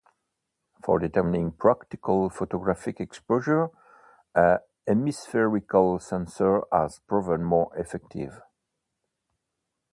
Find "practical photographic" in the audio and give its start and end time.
1.51-2.99